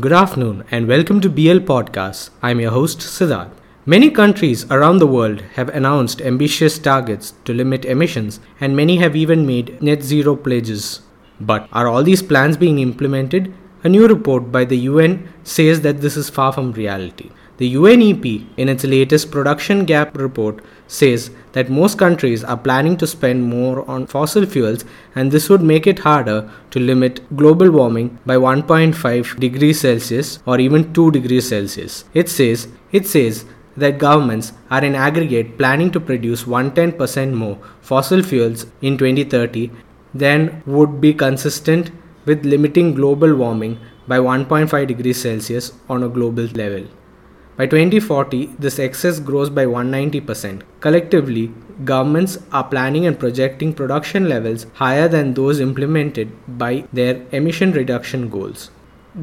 [0.00, 2.30] Good afternoon and welcome to BL Podcast.
[2.42, 3.52] I'm your host Siddharth.
[3.86, 9.14] Many countries around the world have announced ambitious targets to limit emissions and many have
[9.14, 11.02] even made net zero pledges.
[11.40, 13.54] But are all these plans being implemented?
[13.84, 17.30] A new report by the UN says that this is far from reality.
[17.56, 23.06] The UNEP, in its latest production gap report, says that most countries are planning to
[23.06, 24.84] spend more on fossil fuels,
[25.14, 30.58] and this would make it harder to limit global warming by 1.5 degrees Celsius or
[30.58, 32.04] even 2 degrees Celsius.
[32.12, 33.44] It says it says
[33.76, 39.70] that governments are in aggregate planning to produce 110% more fossil fuels in 2030
[40.12, 41.92] than would be consistent
[42.24, 43.78] with limiting global warming
[44.08, 46.84] by 1.5 degrees Celsius on a global level.
[47.56, 50.62] By 2040, this excess grows by 190%.
[50.80, 51.52] Collectively,
[51.84, 58.28] governments are planning and projecting production levels higher than those implemented by their emission reduction
[58.28, 58.70] goals.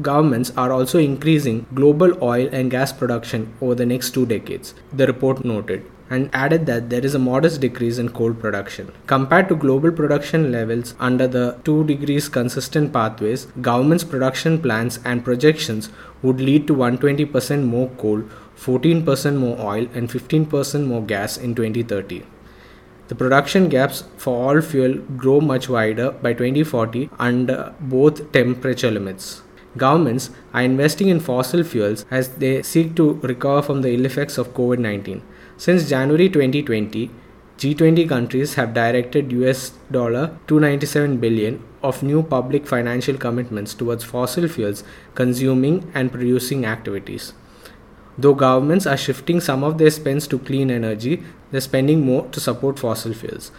[0.00, 5.06] Governments are also increasing global oil and gas production over the next two decades, the
[5.06, 8.92] report noted and added that there is a modest decrease in coal production.
[9.06, 15.24] Compared to global production levels under the 2 degrees consistent pathways, government's production plans and
[15.24, 15.88] projections
[16.22, 18.22] would lead to 120% more coal,
[18.58, 22.22] 14% more oil, and 15% more gas in 2030.
[23.08, 29.42] The production gaps for all fuel grow much wider by 2040 under both temperature limits.
[29.76, 34.36] Governments are investing in fossil fuels as they seek to recover from the ill effects
[34.36, 35.22] of COVID 19.
[35.56, 37.10] Since January 2020,
[37.56, 44.46] G20 countries have directed US dollar 297 billion of new public financial commitments towards fossil
[44.48, 47.32] fuels consuming and producing activities.
[48.18, 52.40] Though governments are shifting some of their spends to clean energy, they're spending more to
[52.40, 53.50] support fossil fuels.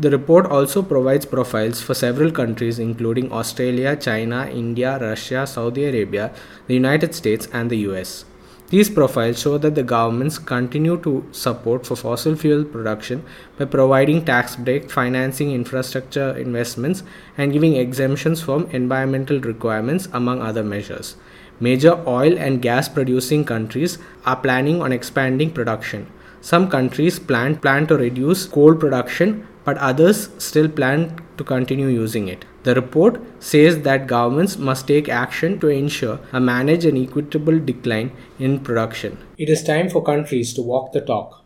[0.00, 6.32] The report also provides profiles for several countries including Australia, China, India, Russia, Saudi Arabia,
[6.68, 8.24] the United States, and the US.
[8.68, 13.24] These profiles show that the governments continue to support for fossil fuel production
[13.58, 17.02] by providing tax break, financing infrastructure investments,
[17.36, 21.16] and giving exemptions from environmental requirements, among other measures.
[21.58, 26.06] Major oil and gas producing countries are planning on expanding production.
[26.40, 31.08] Some countries plan, plan to reduce coal production, but others still plan
[31.38, 32.44] to continue using it.
[32.62, 38.12] The report says that governments must take action to ensure a managed and equitable decline
[38.38, 39.18] in production.
[39.36, 41.44] It is time for countries to walk the talk.